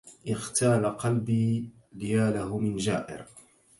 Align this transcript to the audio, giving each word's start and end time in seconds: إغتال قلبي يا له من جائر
إغتال 0.31 0.97
قلبي 0.97 1.69
يا 2.01 2.31
له 2.31 2.57
من 2.57 2.75
جائر 2.77 3.25